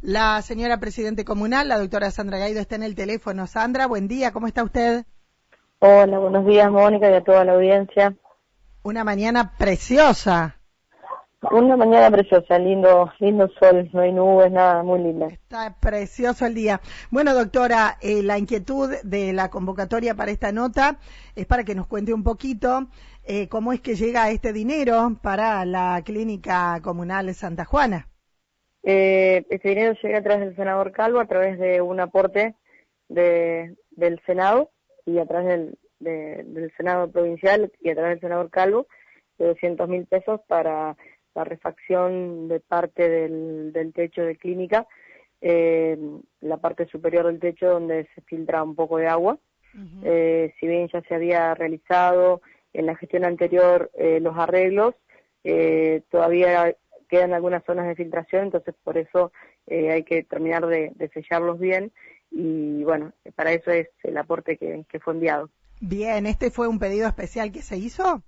[0.00, 3.48] La señora presidente comunal, la doctora Sandra Gaido, está en el teléfono.
[3.48, 5.04] Sandra, buen día, ¿cómo está usted?
[5.80, 8.14] Hola, buenos días, Mónica, y a toda la audiencia.
[8.84, 10.56] Una mañana preciosa.
[11.50, 15.26] Una mañana preciosa, lindo, lindo sol, no hay nubes, nada, muy linda.
[15.26, 16.80] Está precioso el día.
[17.10, 20.98] Bueno, doctora, eh, la inquietud de la convocatoria para esta nota
[21.34, 22.86] es para que nos cuente un poquito
[23.24, 28.06] eh, cómo es que llega este dinero para la clínica comunal Santa Juana.
[28.90, 32.54] Eh, este dinero llega a través del senador Calvo, a través de un aporte
[33.10, 34.70] de, del Senado
[35.04, 38.86] y a través del, del Senado provincial y a través del senador Calvo
[39.36, 40.96] de 200 mil pesos para
[41.34, 44.86] la refacción de parte del, del techo de clínica,
[45.42, 45.98] eh,
[46.40, 49.38] la parte superior del techo donde se filtra un poco de agua.
[50.02, 52.40] eh, si bien ya se había realizado
[52.72, 54.94] en la gestión anterior eh, los arreglos,
[55.44, 56.74] eh, todavía
[57.08, 59.32] quedan algunas zonas de filtración, entonces por eso
[59.66, 61.92] eh, hay que terminar de, de, sellarlos bien
[62.30, 65.50] y bueno, para eso es el aporte que, que fue enviado.
[65.80, 68.22] Bien, ¿este fue un pedido especial que se hizo?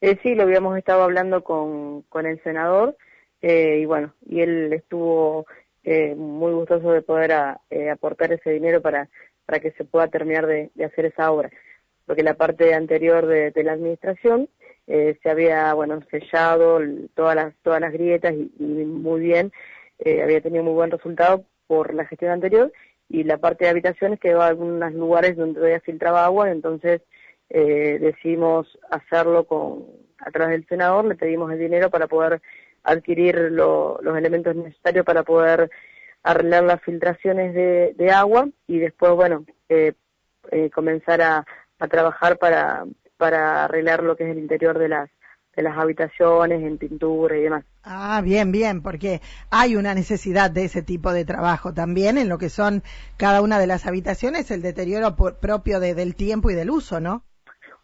[0.00, 2.96] Eh, sí, lo habíamos estado hablando con, con el senador
[3.40, 5.46] eh, y bueno, y él estuvo
[5.84, 9.08] eh, muy gustoso de poder a, eh, aportar ese dinero para,
[9.46, 11.50] para que se pueda terminar de, de hacer esa obra.
[12.06, 14.48] Porque la parte anterior de, de la administración
[14.86, 16.80] eh, se había, bueno, sellado
[17.14, 19.52] todas las, todas las grietas y, y muy bien,
[19.98, 22.72] eh, había tenido muy buen resultado por la gestión anterior
[23.08, 27.02] y la parte de habitaciones quedó en algunos lugares donde todavía filtraba agua, entonces
[27.50, 29.84] eh, decidimos hacerlo con
[30.18, 32.40] a través del senador, le pedimos el dinero para poder
[32.84, 35.70] adquirir lo, los elementos necesarios para poder
[36.22, 39.92] arreglar las filtraciones de, de agua y después, bueno, eh,
[40.50, 41.44] eh, comenzar a,
[41.78, 42.84] a trabajar para,
[43.22, 45.08] para arreglar lo que es el interior de las
[45.54, 47.64] de las habitaciones, en pintura y demás.
[47.84, 52.38] Ah, bien, bien, porque hay una necesidad de ese tipo de trabajo también en lo
[52.38, 52.82] que son
[53.18, 56.98] cada una de las habitaciones, el deterioro por, propio de, del tiempo y del uso,
[56.98, 57.22] ¿no?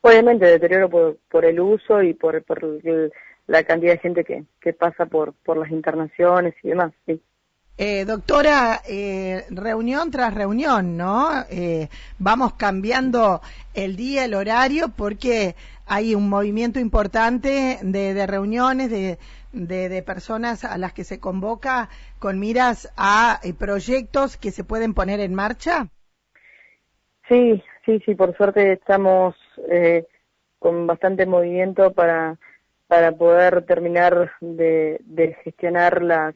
[0.00, 3.12] Obviamente, deterioro por, por el uso y por, por el,
[3.46, 7.22] la cantidad de gente que, que pasa por, por las internaciones y demás, sí.
[7.80, 11.44] Eh, doctora, eh, reunión tras reunión, ¿no?
[11.48, 13.40] Eh, vamos cambiando
[13.72, 15.54] el día, el horario, porque
[15.86, 19.18] hay un movimiento importante de, reuniones, de,
[19.52, 24.64] de, de, personas a las que se convoca con miras a eh, proyectos que se
[24.64, 25.86] pueden poner en marcha.
[27.28, 29.36] Sí, sí, sí, por suerte estamos
[29.70, 30.04] eh,
[30.58, 32.38] con bastante movimiento para,
[32.88, 36.34] para poder terminar de, de gestionar las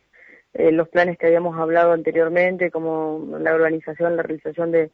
[0.55, 4.91] eh, los planes que habíamos hablado anteriormente, como la urbanización, la realización de,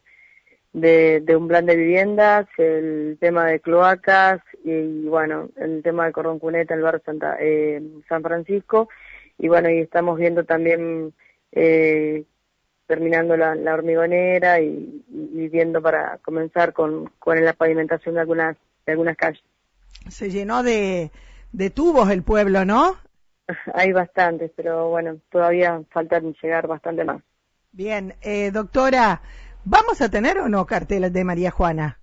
[0.72, 6.12] de, un plan de viviendas, el tema de cloacas y, y bueno, el tema de
[6.12, 8.88] Cordón Cuneta, el barrio Santa, eh, San Francisco.
[9.38, 11.12] Y bueno, y estamos viendo también,
[11.52, 12.24] eh,
[12.86, 18.56] terminando la, la hormigonera y, y, viendo para comenzar con, con la pavimentación de algunas,
[18.86, 19.42] de algunas calles.
[20.08, 21.10] Se llenó de,
[21.52, 22.96] de tubos el pueblo, ¿no?
[23.74, 27.22] Hay bastantes, pero bueno, todavía faltan llegar bastante más.
[27.72, 29.20] Bien, eh, doctora,
[29.64, 31.98] ¿vamos a tener o no carteles de María Juana?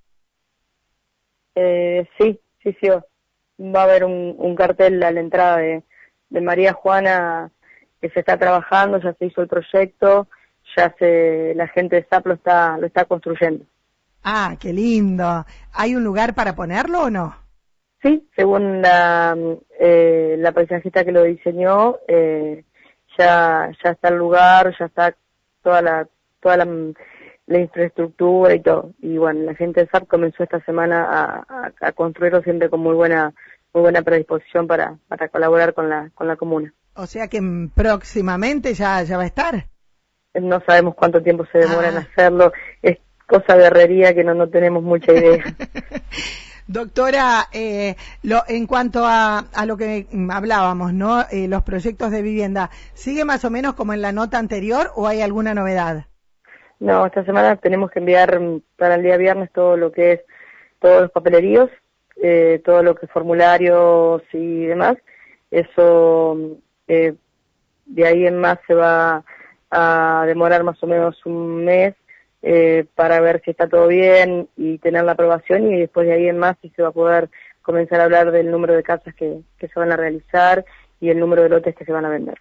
[1.55, 2.89] Eh, sí, sí, sí.
[2.89, 5.83] Va a haber un, un cartel a la entrada de,
[6.29, 7.51] de, María Juana
[8.01, 10.27] que se está trabajando, ya se hizo el proyecto,
[10.75, 13.65] ya se, la gente de SAP lo está, lo está construyendo.
[14.23, 15.45] Ah, qué lindo.
[15.71, 17.44] ¿Hay un lugar para ponerlo o no?
[18.05, 19.35] Sí, según la,
[19.79, 22.63] eh, la paisajista que lo diseñó, eh,
[23.17, 25.15] ya, ya está el lugar, ya está
[25.63, 26.07] toda la,
[26.39, 26.67] toda la,
[27.47, 28.91] la, infraestructura y todo.
[28.99, 32.81] Y bueno, la gente de SAP comenzó esta semana a, a, a, construirlo siempre con
[32.81, 33.33] muy buena,
[33.73, 36.71] muy buena predisposición para, para colaborar con la, con la comuna.
[36.93, 37.41] O sea que
[37.73, 39.65] próximamente ya, ya va a estar.
[40.35, 41.91] No sabemos cuánto tiempo se demora ah.
[41.91, 42.53] en hacerlo.
[42.83, 45.43] Es cosa de herrería que no, no tenemos mucha idea.
[46.67, 51.21] Doctora, eh, lo, en cuanto a, a, lo que hablábamos, ¿no?
[51.31, 55.07] Eh, los proyectos de vivienda, ¿sigue más o menos como en la nota anterior o
[55.07, 56.05] hay alguna novedad?
[56.79, 58.39] No, esta semana tenemos que enviar
[58.77, 60.21] para el día viernes todo lo que es
[60.79, 61.69] todos los papeleríos,
[62.21, 64.97] eh, todo lo que es formularios y demás.
[65.51, 66.37] Eso,
[66.87, 67.13] eh,
[67.85, 69.23] de ahí en más se va
[69.69, 71.95] a demorar más o menos un mes
[72.47, 76.27] eh, para ver si está todo bien y tener la aprobación y después de ahí
[76.27, 77.31] en más si se va a poder
[77.63, 80.63] comenzar a hablar del número de casas que, que se van a realizar
[81.01, 82.37] y el número de lotes que se van a vender.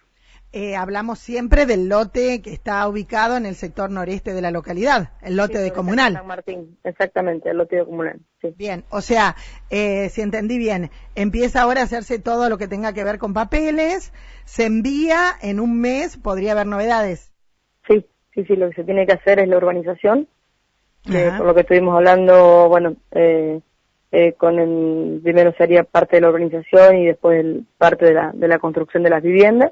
[0.51, 5.09] eh, hablamos siempre del lote que está ubicado en el sector noreste de la localidad,
[5.23, 6.13] el lote de comunal.
[6.13, 8.21] San Martín, exactamente, el lote de comunal.
[8.55, 9.35] Bien, o sea,
[9.71, 13.33] eh, si entendí bien, empieza ahora a hacerse todo lo que tenga que ver con
[13.33, 14.13] papeles,
[14.45, 17.34] se envía en un mes, podría haber novedades.
[18.35, 20.27] Sí, sí, lo que se tiene que hacer es la urbanización,
[21.05, 23.61] por lo que estuvimos hablando, bueno, eh,
[24.11, 27.45] eh, con el, primero sería parte de la urbanización y después
[27.77, 29.71] parte de la, de la construcción de las viviendas.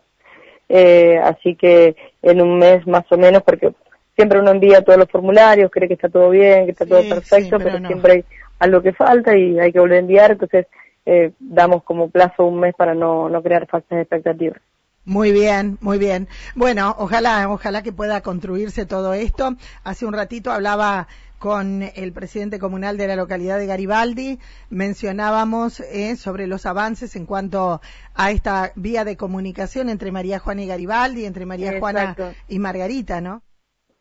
[0.69, 3.73] Eh, así que en un mes más o menos, porque
[4.15, 7.57] siempre uno envía todos los formularios, cree que está todo bien, que está todo perfecto,
[7.59, 8.25] pero, siempre hay
[8.59, 10.67] algo que falta y hay que volver a enviar, entonces
[11.05, 14.61] eh, damos como plazo un mes para no, no crear falsas expectativas.
[15.05, 16.29] Muy bien, muy bien.
[16.55, 19.55] Bueno, ojalá, ojalá que pueda construirse todo esto.
[19.83, 21.07] Hace un ratito hablaba
[21.39, 24.39] con el presidente comunal de la localidad de Garibaldi.
[24.69, 27.81] Mencionábamos eh, sobre los avances en cuanto
[28.15, 32.15] a esta vía de comunicación entre María Juana y Garibaldi, entre María Juana
[32.47, 33.41] y Margarita, ¿no?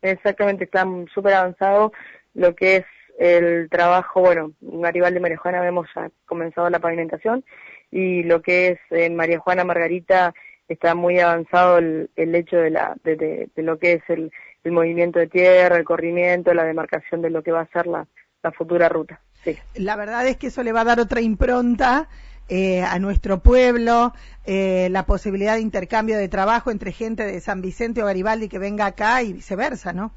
[0.01, 1.91] Exactamente, está súper avanzado
[2.33, 2.85] lo que es
[3.19, 5.87] el trabajo, bueno, Garibaldi y María Juana hemos
[6.25, 7.43] comenzado la pavimentación
[7.91, 10.33] y lo que es en María Juana Margarita
[10.73, 14.31] está muy avanzado el, hecho de, la, de lo que es el,
[14.63, 18.07] el movimiento de tierra, el corrimiento, la demarcación de lo que va a ser la,
[18.51, 19.21] futura ruta.
[19.43, 19.57] Sí.
[19.75, 22.09] La verdad es que eso le va a dar otra impronta
[22.49, 24.13] eh, a nuestro pueblo,
[24.45, 28.59] eh, la posibilidad de intercambio de trabajo entre gente de San Vicente o Garibaldi que
[28.59, 30.11] venga acá y viceversa, ¿no?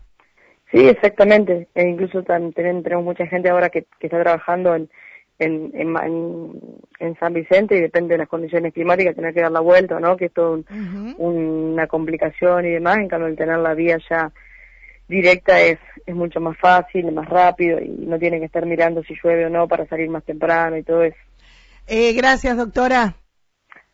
[0.73, 1.69] Sí, exactamente.
[1.75, 4.91] E incluso también tenemos mucha gente ahora que, está trabajando en,
[5.39, 5.71] en,
[6.99, 10.17] en, San Vicente y depende de las condiciones climáticas tener que dar la vuelta, ¿no?
[10.17, 10.63] Que es todo
[11.19, 12.99] una complicación y demás.
[12.99, 14.33] En cambio, el tener la vía ya
[15.09, 19.15] directa es, es mucho más fácil, más rápido y no tiene que estar mirando si
[19.23, 21.19] llueve o no para salir más temprano y todo eso.
[21.87, 23.15] Eh, gracias, doctora.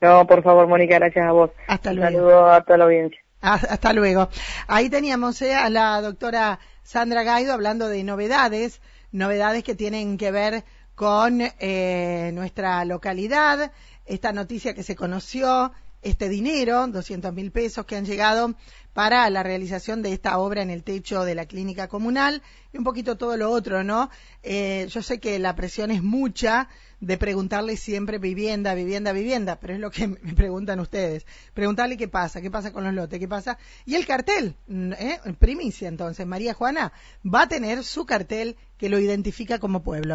[0.00, 1.50] No, por favor, Mónica, gracias a vos.
[1.69, 2.11] Hasta luego.
[2.11, 3.21] Saludo a toda la audiencia.
[3.41, 4.29] Ah, hasta luego.
[4.69, 8.81] Ahí teníamos eh, a la doctora Sandra Gaido hablando de novedades,
[9.11, 10.65] novedades que tienen que ver
[11.03, 13.73] con eh, nuestra localidad,
[14.07, 18.55] esta noticia que se conoció, este dinero, 200 mil pesos que han llegado
[18.93, 22.41] para la realización de esta obra en el techo de la clínica comunal
[22.73, 24.11] y un poquito todo lo otro, ¿no?
[24.45, 26.69] Eh, yo sé que la presión es mucha
[27.01, 31.27] de preguntarle siempre vivienda, vivienda, vivienda, pero es lo que me preguntan ustedes.
[31.53, 33.59] Preguntarle qué pasa, qué pasa con los lotes, qué pasa.
[33.85, 35.19] Y el cartel, ¿eh?
[35.39, 36.93] primicia entonces, María Juana
[37.25, 40.11] va a tener su cartel que lo identifica como pueblo.